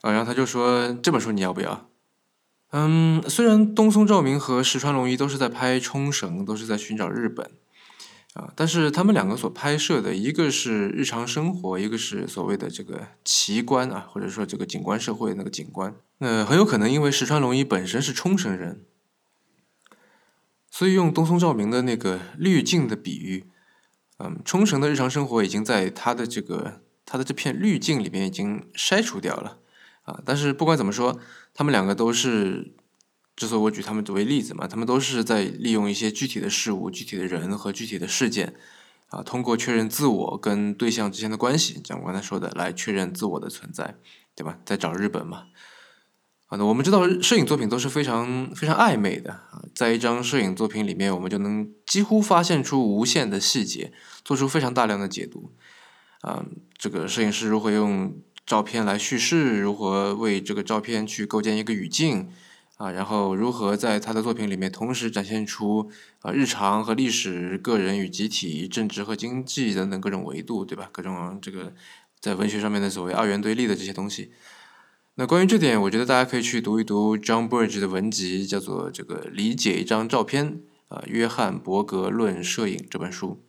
[0.00, 1.90] 啊，然后他就说这本书你要不要？
[2.76, 7.52] 嗯，虽然东松照明和石川龙一都是在拍冲绳，都是在寻找日本，
[8.32, 15.94] 啊，但是他们两个所拍摄的一个是日常生活，一个是所谓的这个奇观啊，或者说这个景观社会那个景观。
[16.18, 18.84] 那很有可能因为石川龙一本身是冲绳人，
[20.68, 23.44] 所以用东松照明的那个滤镜的比喻，
[24.18, 29.58] 嗯，冲绳的日常生活已经在他的这个他的这片滤镜里面已经筛除掉了。
[30.04, 31.18] 啊，但是不管怎么说，
[31.54, 32.72] 他们两个都是，
[33.34, 38.54] 之所以我举他们作为例子嘛，他们都是在利用一些具体的事物、具体的人和具体的事件，
[39.08, 43.96] 啊，通过确认自我跟对象之间的关系，像我刚才说的，来确认自我的存在，
[44.34, 44.58] 对吧？
[44.66, 45.44] 在找日本嘛。
[46.48, 53.90] 啊，那我们知道，摄影作品都是非常非常暧昧的啊，在一张摄影作品里面，我们就能几乎发现出无限的细节，
[54.22, 55.50] 做出非常大量的解读。
[56.20, 56.44] 啊，
[56.76, 58.14] 这个摄影师如何用？
[58.46, 62.30] 照片来叙事，如何为这个照片去构建一个语境
[62.76, 62.90] 啊？
[62.90, 70.90] 然后如何在他的作品里面同时展现出啊日常和历史、个人与集体、政治和经济等等各种维度，对吧？
[70.92, 71.72] 各种这个
[72.20, 74.32] 在文学上面的所谓二元对立的这些东西。
[75.14, 80.52] 那关于这点，我觉得大家可以去读一读 John Burge 的文集，叫做《这个理解一张照片》
[80.88, 83.42] 啊，《约翰伯格论摄影》这本书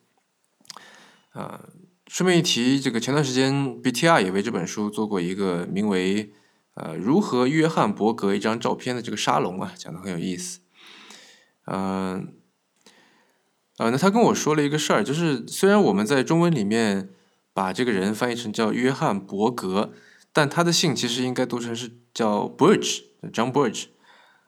[1.31, 1.61] 啊。
[2.07, 6.31] 顺便一提，这个前段时间 BTR 也为这本书做过一个名为
[6.75, 10.59] “呃如何约翰伯格一张照片”的这个沙龙啊，讲的很有意思。
[11.65, 12.33] 嗯，
[13.77, 17.09] 呃，那他跟我说了一个事儿，就是虽然我们在中文里面
[17.53, 19.91] 把这个人翻译成叫约翰伯格，
[20.31, 23.85] 但他的姓其实应该读成是叫 Burge，John Burge，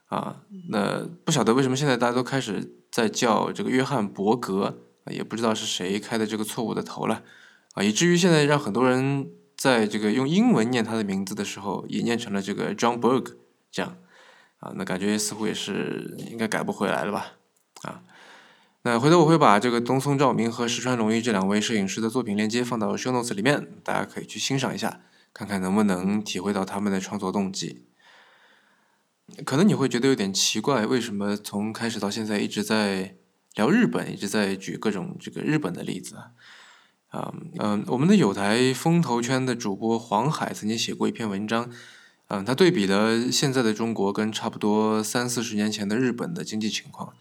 [0.09, 7.23] 啊，那不晓得为什么现在大家都开始在叫这个约翰伯格，也不知道是谁开的这个错误的头了，
[7.77, 13.35] 啊，以至于现在让很多人在这个用英文念他的名字的时候，也念成了这个 John Berg
[13.71, 13.97] 这样，
[14.57, 17.33] 啊，那感觉似乎也是应该改不回来了吧，
[17.83, 18.01] 啊。
[18.81, 27.85] 那回头我会把这个东松照明和石川龙一这两位摄影师的作品链接放到 show notes 里面，大家可以去欣赏一下，看看能不能体会到他们的创作动机。
[29.45, 33.17] 可能你会觉得有点奇怪，为什么从开始到现在一直在
[33.53, 36.31] 聊日本，一直在举各种这个日本的例子啊？
[37.09, 41.69] 啊嗯，我们的有台风投圈的主播黄海曾经写过一篇文章，
[42.27, 47.13] 嗯，他对比了现在的中国跟差不多三四十年前的日本的经济情况。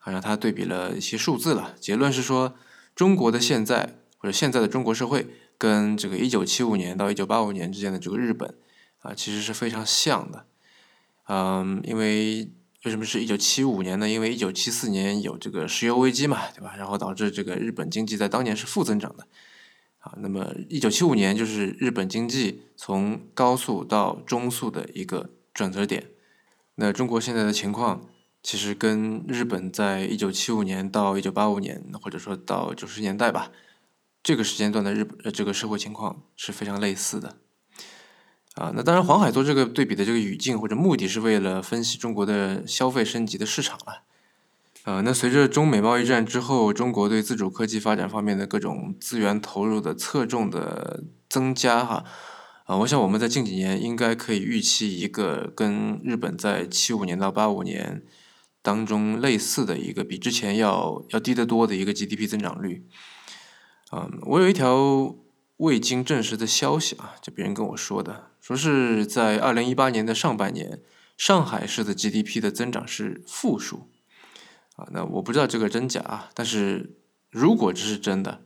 [0.00, 2.54] 好像他对比了一些数字了，结论是说，
[2.94, 5.26] 中国的现在或者现在的中国社会
[5.58, 8.54] 跟这个一九七五年到一九八五年之间的这个日本
[9.00, 10.46] 啊，其实是非常像的。
[11.26, 12.50] 嗯，因为
[12.88, 14.08] 为什么是一九七五年呢？
[14.08, 16.74] 因为一九七四年有这个石油危机嘛，对吧？
[16.78, 19.26] 然后导致这个日本经济在当年是负增长的。
[19.98, 26.06] 啊，那么一九七五年就是日本经济从高速到中速的一个转折点。
[26.76, 28.08] 那中国现在的情况。
[28.40, 33.50] 其实跟日本在一九七五年到一九八五年，或者说到九十年代吧，
[34.22, 37.36] 这个时间段的日本呃这个社会情况是非常类似的。
[38.58, 44.02] 啊，那当然黄海做这个对比的这个语境或者目的是为了分析中国的消费升级的市场了。
[44.82, 52.04] 呃，那随着中美贸易战之后，中国对自主科技发展方面的各种资源投入的侧重的增加，哈。
[52.64, 58.02] 啊，我想我们在近几年应该可以预期一个跟日本在七五年到八五年。
[58.60, 62.84] 当中类似的一个比之前要要低得多的一个 GDP 增长率，
[63.92, 65.14] 嗯，我有一条
[65.58, 70.80] 未经证实的消息啊，就别人跟我说的，说是在二零一八年的上半年，
[71.16, 73.88] 上海市的 GDP 的增长是负数，
[74.76, 76.96] 啊，那我不知道这个真假啊，但是
[77.30, 78.42] 如果这是真的，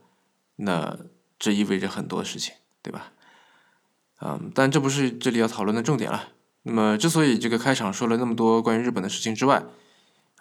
[0.57, 0.99] 那
[1.39, 3.13] 这意味着很多事情，对吧？
[4.21, 6.29] 嗯，但这不是这里要讨论的重点了。
[6.63, 9.63] 那么，之所以这个开场说了那么多关于日本的事情之外，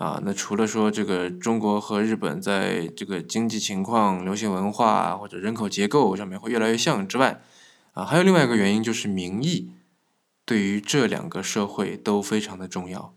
[0.03, 7.41] 啊，那除了说这个中国和日本在这个经济情况、流行文化或者人口结构上面会越来越像之外，
[7.93, 9.71] 啊，还有另外一个原因就是民意
[10.45, 13.15] 对于这两个社会都非常的重要。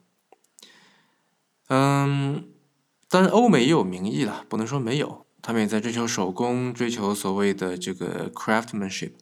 [1.69, 2.45] 嗯，
[3.10, 9.13] 当然欧美也有民意了，不能说没有，他们也在追求手工，追求所谓的这个 craftsmanship。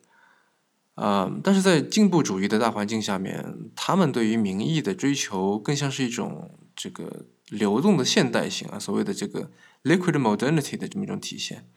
[0.96, 7.28] 嗯，但是在进步主义的大环境下面，他们对于民意的追求更像是一种这个。
[7.50, 9.52] 流动的现代性啊，所谓的这个
[9.84, 11.68] liquid modernity 的这么一种体现。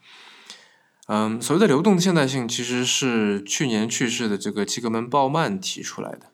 [1.07, 6.31] 嗯，所谓的流动的现代性，其实是去年去世的这个齐格门鲍曼提出来的。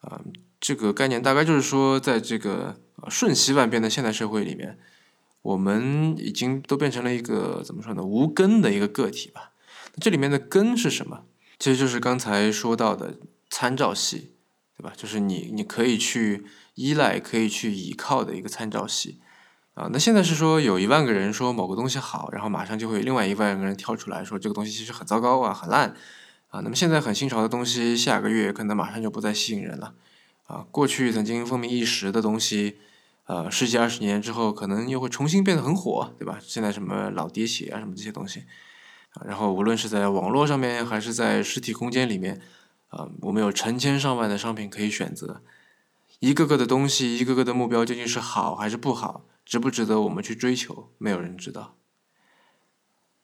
[0.00, 0.20] 啊，
[0.60, 4.78] 这个概念大概就是说，在这个瞬息万变的现代社会里面，
[5.42, 9.52] 我们已经都变成了一个怎么说呢，无根的一个个体吧。
[10.00, 11.24] 这里面的根是什么？
[11.58, 14.32] 其实就是刚才说到的参照系，
[14.76, 14.92] 对吧？
[14.96, 16.44] 就是你你可以去。
[16.74, 19.20] 依赖可以去倚靠的一个参照系
[19.74, 25.94] 啊，那现在是说有一万个人说某个东西好，然后马上就会另外一万个人跳出来说这个东西其实很糟糕啊，很烂
[26.48, 26.60] 啊。
[26.60, 29.94] 那么现在很新潮的东西，下个月可能马上就不再吸引人了
[30.46, 30.64] 啊。
[30.70, 32.76] 过去曾经风靡一时的东西，
[33.26, 36.38] 呃，十几二十年之后可能又会重新变得很火，对吧？
[36.40, 38.44] 现在什么老爹鞋啊，什么这些东西
[39.14, 42.40] 啊，然后无论是在网络上面还是在实体空间里面
[42.88, 45.40] 啊，我们有成千上万的商品可以选择。
[46.20, 51.76] 一个个的东西，一个个的目标究竟是好还是不好，值不值得我们去追求，没有人知道。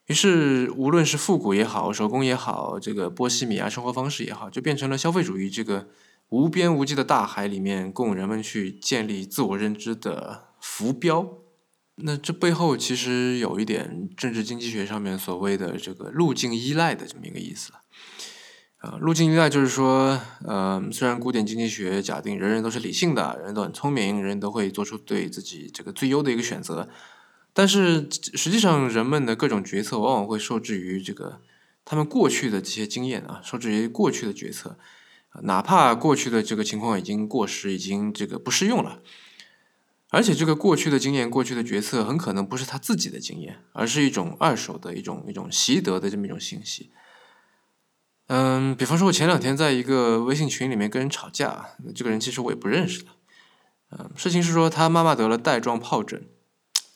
[0.07, 5.89] 于是，无论是复古也好，手工也好，这个波西米亚生活方式也好，就变成了消费主义这个
[6.31, 11.39] 无边无际的大海里面供人们去建立自我认知的浮标。
[12.03, 17.73] 那这背后其实有一点政治经济学上面所谓的这个路径依赖的这么一个意思。
[18.81, 26.89] 啊，路径依赖就是说，呃，虽然古典经济学假定人人都是理性的，人人都很聪明，人人都会做出对自己这个最优的一个选择，
[27.53, 31.43] 但是实际上人们的各种决策往往会受制于这个
[31.85, 34.79] 他们过去的这些经验啊，受制于过去的决策，
[35.43, 39.03] 哪怕过去的这个情况已经过时，已经这个不适用了，
[40.09, 46.89] 而且这个过去的经验、过去的决策很可能不是他自己的经验，而是一种二手的一种一种习得的这么一种信息。
[48.33, 53.11] 嗯，比方说，我前两天在一个微信群里面跟人吵架，这个人其实我也不认识的。
[53.91, 56.29] 嗯，事情是说他妈妈得了带状疱疹，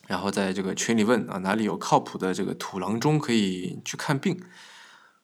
[0.07, 4.39] 然后在这个群里问啊哪里有靠谱的这个土郎中可以去看病。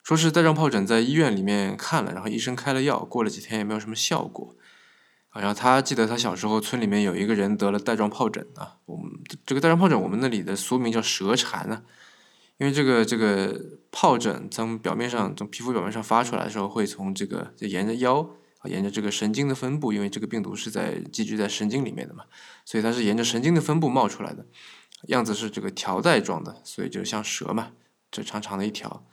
[0.04, 4.54] 说是带状疱疹在医院里面看了，然后医生开了药，过了几天也没有什么效果。
[5.34, 9.10] 然后他记得他小时候村里面有一个人得了带状疱疹啊，我们
[9.46, 11.84] 这个带状疱疹我们那里的俗名叫蛇缠呢，
[12.62, 13.60] 因为这个这个
[13.92, 18.20] 疱疹从表面上从皮肤表面上发出来的时候，会从这个就沿着腰
[18.60, 22.26] 啊沿着这个神经的分布，因为这个病毒是在寄居在神经里面的嘛，
[22.64, 24.46] 所以它是沿着神经的分布冒出来的，
[25.08, 27.70] 样子是这个条带状的，所以就像蛇嘛，
[28.12, 29.08] 这长长的一条。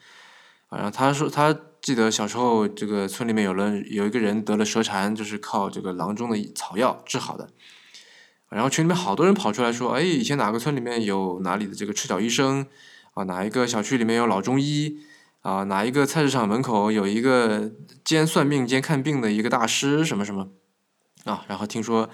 [0.67, 7.49] 啊，然后他说他记得小时候这个村里面有人有一个人得了蛇缠，就是靠这个郎中的草药治好的。
[8.51, 12.67] 然后群里面好多人跑出来说，哎，以前哪个村里面有哪里的这个赤脚医生
[13.19, 13.25] 啊？
[13.25, 15.01] 哪一个小区里面有老中医
[15.41, 15.65] 啊？
[15.65, 17.73] 哪一个菜市场门口有一个
[18.05, 20.51] 兼算命兼看病的一个大师什么什么
[21.25, 21.45] 啊？
[21.49, 22.09] 然后听说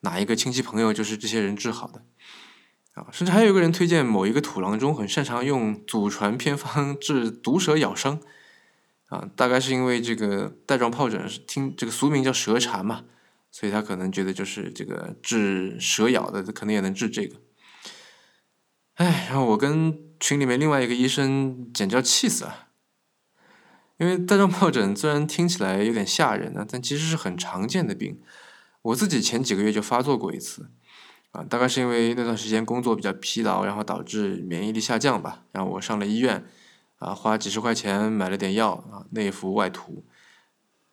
[0.00, 2.02] 哪一个亲戚朋友就是这些人治好的。
[2.94, 8.20] 啊，甚至还有一个人推荐某一个土郎中很擅长用祖传偏方治毒蛇咬伤，
[9.06, 13.02] 啊，大概是因为这个带状疱疹是听这个俗名叫蛇缠嘛，
[13.50, 17.40] 所以他可能觉得就是这个治蛇咬的可能也能治这个。
[18.94, 22.68] 哎，然后我跟群里面另外一个医生简直要气死了，
[23.98, 28.18] 因为带状疱疹虽然听起来有点吓人呢，但其实是很常见的病，
[28.80, 30.70] 我自己前几个月就发作过一次。
[31.32, 35.42] 啊，大概是因为那段时间工作比较疲劳，然后导致免疫力下降吧。
[35.52, 36.46] 然后我上了医院，
[36.96, 40.06] 啊，花几十块钱买了点药，啊，内服外涂，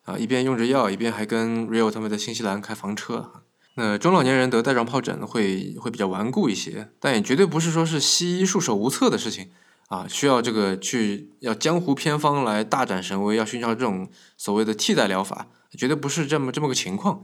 [0.04, 3.46] 啊，一边用着药，一边还跟 Rio 他们在新西兰开房车。
[3.76, 9.52] 那中老年人得带状疱疹会会比较顽固一些，但也绝对不是说是西医束手无策的事情
[9.88, 17.24] 啊，需要这个去要江湖偏方来大展神威，要寻找这种所谓的替代疗法，绝对不是这么这么个情况。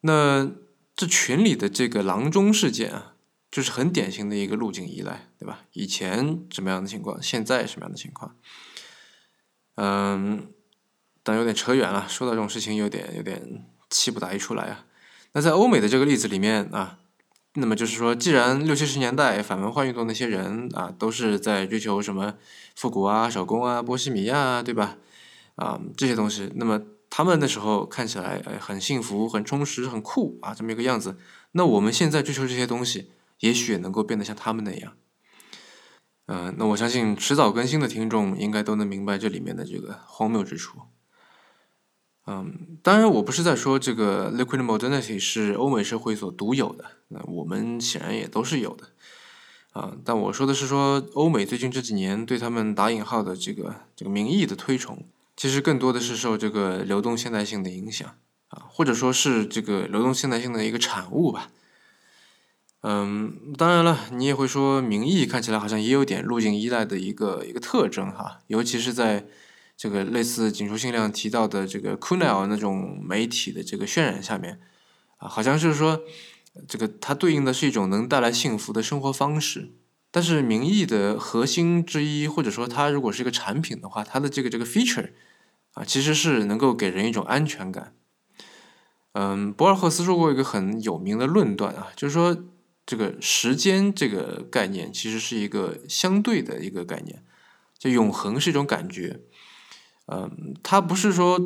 [0.00, 0.50] 那。
[0.94, 3.14] 这群里的这个郎中事件啊，
[3.50, 5.60] 就是很典型的一个路径依赖，对吧？
[5.72, 8.36] 以前什么样的情况，现在什么样的情况？
[9.76, 10.52] 嗯，
[11.22, 12.06] 但有点扯远了。
[12.06, 14.84] 说到这种事情，有点有点气不打一处来啊。
[15.32, 16.98] 那在欧美的这个例子里面啊，
[17.54, 22.34] 那么就是说，既然六七十年代反文化运动那些人啊，都是在追求什么
[22.74, 24.96] 复古啊、手工啊、波西米亚啊，对吧？
[25.56, 26.82] 啊，这些东西，那么。
[27.14, 31.18] 他们那时候看起来哎很幸福、很充实、很酷啊，这么一个样子。
[31.50, 34.94] 那我们现在追求这些东西，也许也能够变得像他们那样。
[36.24, 40.78] 嗯，那我相信迟早更新的听众应该都能明白这里面的这个荒谬之处。
[42.26, 48.88] 嗯，当然我不是在说这个 liquid modernity 是欧美社会所独有的，那我们显然也都是有的。
[49.72, 55.04] 啊，但我说的是说欧美最近这几年对他们打引号的这个这个民意的推崇。
[55.34, 58.06] 其实更多的是受这个流动现代性的影响
[58.48, 61.48] 啊，或者说是这个流动现代性的一个产物吧。
[62.82, 69.26] 嗯，当然了，你也会说民意看起来好像也有点路径依赖的一个一个特征哈，尤其是在
[69.82, 74.60] 这个类似锦书信亮提到的这个 Kunal 那种媒体的这个渲染下面
[75.16, 76.02] 啊，好像是说
[76.68, 79.72] 这个它对应的是一种能带来幸福的生活方式。
[80.12, 85.10] 但是名义的核心之一，或者说它如果是一个产品的话，它的这个这个 feature。
[85.72, 87.96] 啊，其实是能够给人一种安全感。
[89.14, 92.44] 嗯，博尔赫斯说过一个很有名的论断啊，就是说
[92.86, 97.24] 这个时间这个概念其实是一个相对的一个概念，
[97.76, 99.22] 就永恒是一种感觉。
[100.06, 101.38] 嗯，它不是说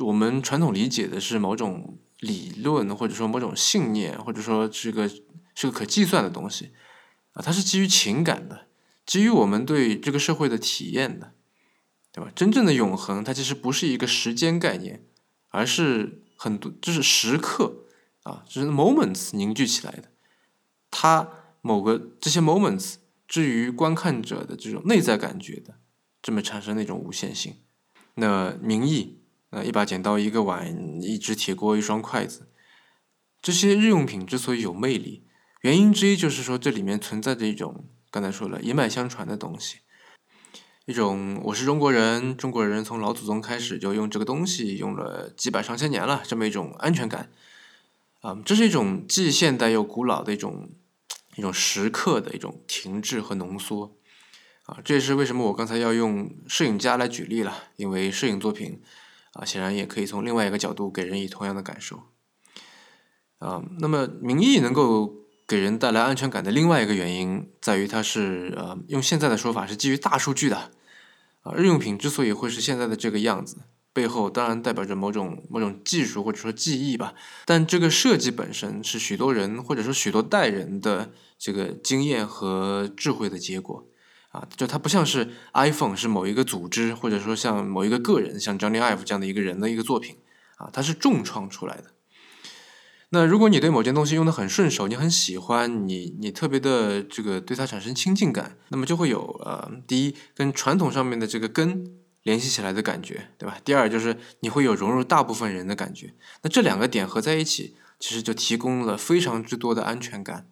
[0.00, 6.72] 我们传统理解的是某种理论，或者说某种信念，或者说是个是个可计算的东西
[7.32, 8.66] 啊，它是基于情感的，
[9.04, 11.32] 基于我们对这个社会的体验的。
[12.10, 12.32] 对吧？
[12.34, 15.04] 真正的永恒，它其实不是一个时间概念，
[15.50, 17.84] 而是很多，就是时刻
[18.22, 20.04] 啊，就是 moments 凝聚起来的。
[20.90, 21.28] 它
[21.60, 22.94] 某个这些 moments，
[23.28, 25.74] 至于观看者的这种内在感觉的，
[26.22, 27.54] 这么产生那种无限性。
[28.20, 32.48] 那名义，那一把剪刀，一个碗，一只铁锅，一双筷子，
[33.40, 35.24] 这些日用品之所以有魅力，
[35.60, 39.78] 原因之一就是说这里面存在着一种刚才说了一脉相传的东西。
[40.86, 47.30] 一种我是中国人，中国人从老祖宗开始就用这个东西，用了几百上千年了，这么一种安全感，
[48.20, 50.70] 啊，这是一种既现代又古老的一种
[51.36, 53.97] 一种时刻的一种停滞和浓缩，
[54.68, 58.80] 啊，这也是为什么我刚才要用摄影家来举例了，因为摄影作品
[59.32, 62.02] 啊，显然也可以从另外一个角度给人以同样的感受，
[63.38, 65.16] 啊，那么民意能够。
[65.48, 70.70] 给人带来安全感的另外一个原因在于，它是呃，用现在的说法是基于大数据的。
[71.40, 73.56] 啊，日用品之所以会是现在的这个样子，
[73.94, 77.14] 背后当然代表着某种某种技术或者说技艺吧。
[77.46, 83.86] 但这个设计本身是许多人或者说许多代人的这个经验和智慧的结果。
[84.28, 90.16] 啊，就它不像是 iPhone 是某一个组织，或者说像某一个个人，像 Johnny Ive 这样的一个人的一个作品
[90.56, 91.94] 啊，它是重创出来的。
[93.10, 101.86] 那如果你对某件东西用的很顺手，你很喜欢，你你特别的这个对它产生亲近感，那么就会有呃，第一跟传统上面的这个根
[102.22, 103.56] 联系起来的感觉，对吧？
[103.64, 106.12] 第二就是你会有融入大部分人的感觉。
[106.42, 110.50] 那这两个点合在一起，其实就提供了非常之多的安全感。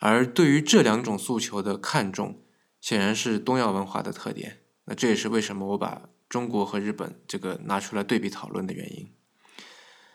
[0.00, 2.42] 而对于这两种诉求的看重，
[2.80, 4.60] 显然是东亚文化的特点。
[4.86, 9.12] 那这也是为什么我把中国和日本这个拿出来对比讨论的原因。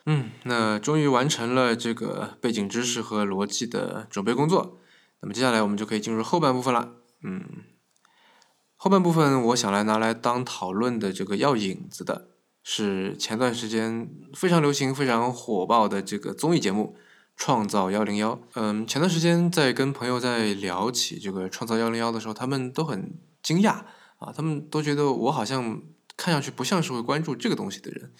[0.06, 4.78] 嗯，那终于完成了这个背景知识和逻辑的准备工作。
[5.20, 6.96] 那么接下来我们就可以进入后半部分了。
[7.22, 7.44] 嗯，
[8.76, 12.28] 后半部分我想来拿来当讨论的这个要引子的
[12.62, 16.96] 是前段时间非常流行、非常火爆的这个综艺节目
[17.36, 18.34] 《创造幺零幺》。
[18.54, 23.82] 嗯，前段时间在跟朋友在聊起这个《创造幺零幺》的时候，他们都很惊讶
[24.18, 25.82] 啊，他们都觉得我好像
[26.16, 28.12] 看上去不像是会关注这个东西的人。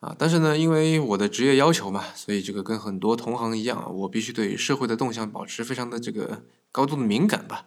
[0.00, 7.66] 啊，但是呢，因为我的职业要求嘛，所以这个跟很多同行一样啊，我必须对社会的动向保持非常的这个高度的敏感吧，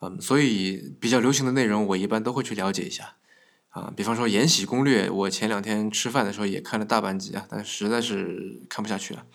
[0.00, 3.16] 嗯，所以比较流行的内容我一般都会去了解一下，
[3.70, 9.26] 啊，比方说《延禧攻略》，我前两天吃饭的时候也看了大半集啊，但实在是看不下去了，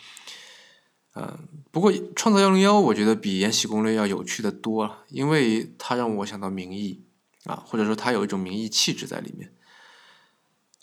[1.16, 7.04] 嗯，不过《创造幺零幺》我觉得比《延禧攻略》要有趣的多了，因为它让我想到民意
[7.46, 9.54] 啊，或者说它有一种民意气质在里面，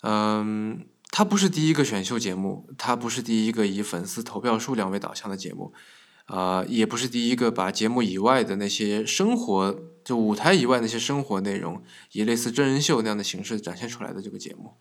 [0.03, 0.85] 嗯。
[1.11, 5.73] 它不是第一个选秀节目，它不是第一个以粉丝投票数量为导向的节目，
[6.25, 9.75] 啊，也不是第一个把节目以外的那些生活，
[10.05, 14.75] 就舞台以外那些生活内容，以类似真人秀那样的形式展现出来的这个节目，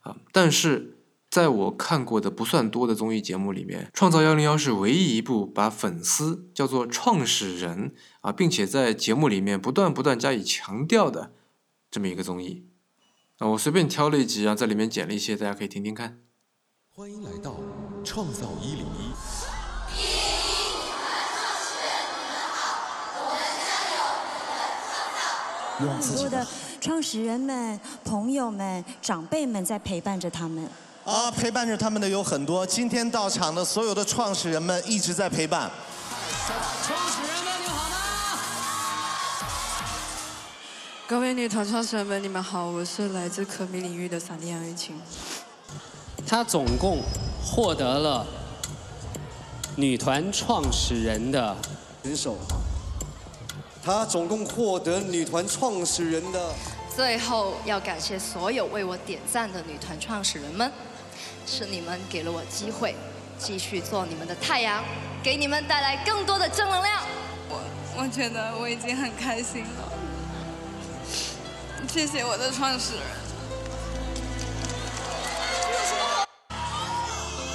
[0.00, 0.96] 啊，但是
[1.32, 11.32] 在我看过的不算多的综艺节目里面，《创造幺零幺》是唯一一部把粉丝叫做创始人啊，并且在节目里面不断不断加以强调的
[11.90, 12.66] 这么一个综艺。
[13.38, 16.18] 啊，我随便挑了一集啊，在里面剪了一些，大家可以听听看。
[16.90, 17.56] 欢迎来到
[18.04, 19.12] 创造一零一。
[25.78, 26.46] 很多的
[26.78, 30.68] 创始人们、朋友们、长辈们在陪伴着他们。
[31.04, 32.64] 啊，陪伴着他们的有很多。
[32.64, 35.68] 今天到场的所有的创始人们一直在陪伴。
[36.86, 37.96] 创始人们，你好吗
[41.08, 44.96] 各位女团创始人们，你们好，我是来自可米领域的闪电杨玉晴。
[46.24, 47.00] 她总共
[47.44, 48.24] 获得了
[49.74, 51.56] 女团创始人的
[52.04, 52.36] 人手，
[53.84, 56.54] 她总共获得女团创始人的。
[56.94, 60.70] 最后要感谢所有为我点赞的女团创始人们，
[61.46, 62.94] 是你们给了我机会，
[63.38, 64.82] 继续做你们的太阳，
[65.22, 67.02] 给你们带来更多的正能量。
[67.48, 67.60] 我
[67.98, 69.92] 我觉得我已经很开心了。
[71.88, 73.02] 谢谢我的创始人。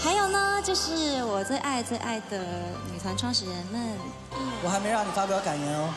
[0.04, 2.38] 还有呢，就是我最爱最爱的
[2.94, 3.98] 女团创始人们。
[4.64, 5.90] 我还没让你发表感言哦，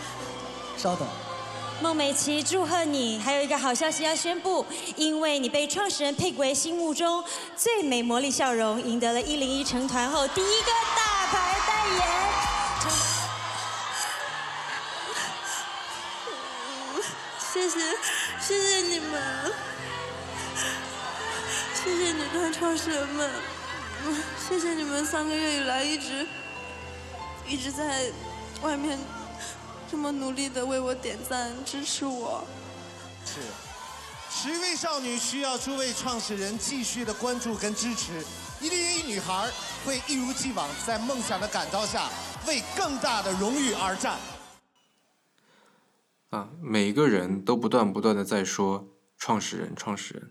[0.76, 1.06] 稍等。
[1.80, 3.18] 孟美岐，祝贺你！
[3.18, 4.66] 还有一个好消息要宣布，
[4.96, 7.24] 因为你被创始人佩为心目中
[7.56, 12.02] 最美魔力笑容，赢得了一零一成团后第一个大牌代言。
[17.52, 17.80] 谢谢。
[18.40, 19.52] 谢谢你们，
[21.74, 23.30] 谢谢女团创始人们，
[24.48, 26.26] 谢谢你们三个月以来一直
[27.46, 28.10] 一直在
[28.62, 28.98] 外面
[29.90, 32.46] 这么努力的为我点赞支持我。
[33.26, 33.40] 是，
[34.30, 38.24] 十位少女需要诸位创始人继续的关注跟支持。
[38.60, 39.50] 一零一女孩
[39.84, 42.08] 会一如既往在梦想的感召下
[42.46, 44.16] 为更大的荣誉而战。
[46.28, 48.86] 啊，每个人都不断不断的在说
[49.18, 50.30] 创始人，创始人。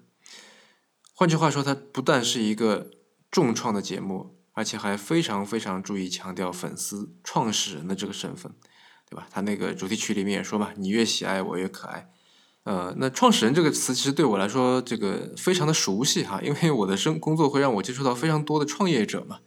[1.13, 2.91] 换句话说，它不但是一个
[3.29, 8.55] 重创的节目，而且还非常非常注意强调粉丝创始人的这个身份，
[9.09, 9.27] 对吧？
[9.31, 12.09] 他那个主题曲里面也说嘛，你越喜爱我越可爱。
[12.63, 19.39] 呃，那创始人这个词其实对我来说，这个非常的熟悉哈，因为我的生工作会让我接触到非常多的创业者嘛。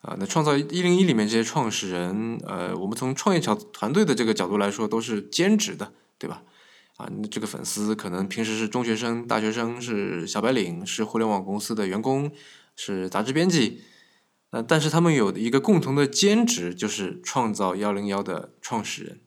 [0.00, 6.42] 啊，那创造一零一里面这些创始人，呃，我们从创业小团队的这个角度来说，都是兼职的，对吧？
[6.96, 12.30] 啊，这个粉丝可能平时是中学生、大学生，是小白领，是互联网公司的员工，
[12.76, 13.82] 是杂志编辑，
[14.56, 19.20] 呃，但是他们有一个共同的兼职，就是创造幺零幺的创始人。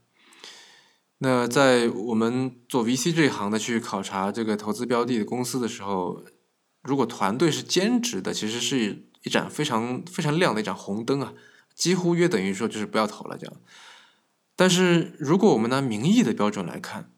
[1.20, 6.24] 那在我们做 VC 这一行的去考察这个投资标的的公司的时候，
[6.82, 9.06] 如果团队是兼职的，其实是。
[9.22, 11.34] 一盏非常非常亮的一盏红灯啊，
[11.76, 13.54] 几乎约等于说就是不要投了这样。
[14.56, 17.12] 但是如果我们拿名义的标准来看，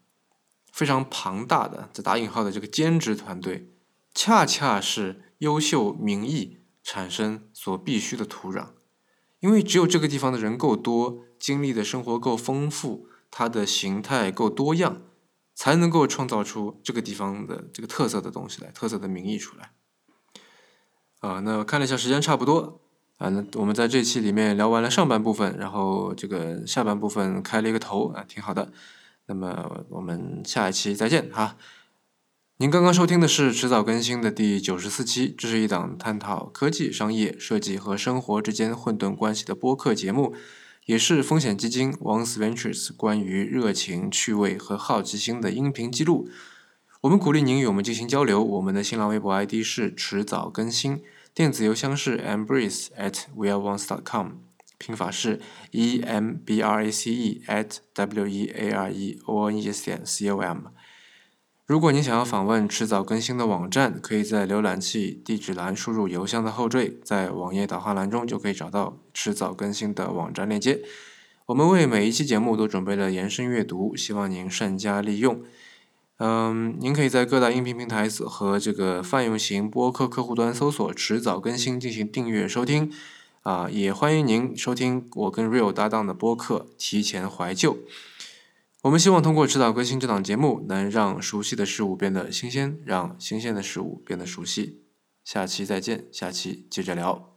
[0.72, 3.68] 非常庞大的（这打引号的）这个兼职团队，
[4.12, 8.68] 恰恰是优秀名义产生所必须的土壤。
[9.40, 15.02] 因为只有这个地方的人够多，经历的生活够丰富，它的形态够多样，
[15.54, 19.72] 才能够创造出这个地方的这个特色的东西来，特色的名义出来。
[21.18, 22.80] 啊，那看了一下时间差不多。
[23.18, 28.72] 啊，那我们在这期里面聊完了上半部分，然后这个下半部分开了一个头啊，挺好的。
[29.26, 31.56] 那么我们下一期再见哈。
[32.62, 40.32] 您刚刚收听的是迟早更新的第九十四期，这是一档探讨科技、商业、设计和生活之间混沌关系的播客节目，
[40.86, 46.28] 也是风险基金 Once Ventures 关于热情、趣味和好奇心的音频记录。
[47.00, 51.02] 我们鼓励您与我们进行交流，我们的新浪微博 ID 是迟早更新。
[51.34, 54.34] 电子邮箱是 embrace at weareones.com，
[54.78, 55.40] 拼法是
[55.72, 59.58] e m b r a c e at w e a r e o n
[59.58, 60.68] e s 点 c o m。
[61.64, 70.82] 如果您想要访问迟早更新的网站，可以在浏览器地址栏输入邮箱的后缀，在网页导航栏中就可以找到迟早更新的网站链接。
[71.46, 75.40] 我们为每一期节目都准备了延伸阅读，希望您善加利用。
[76.18, 82.92] 嗯，您可以在各大音频平台和这个泛用型播客客户端搜索“迟早更新”进行订阅收听，
[83.42, 87.74] 啊，也欢迎您收听我跟 Real 搭档的播客《提前怀旧》。
[88.82, 94.82] 我们希望通过指导更新这档节目，能让熟悉的事物变得新鲜，让新鲜的事物变得熟悉。
[95.24, 97.31] 下期再见，下期接着聊。